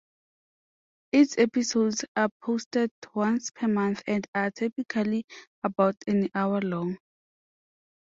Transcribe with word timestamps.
Its 1.11 1.37
episodes 1.37 2.03
are 2.15 2.31
posted 2.41 2.89
once 3.13 3.51
per 3.51 3.67
month 3.67 4.01
and 4.07 4.25
are 4.33 4.49
typically 4.49 5.27
about 5.63 5.95
an 6.07 6.27
hour 6.33 6.59
long. 6.59 6.97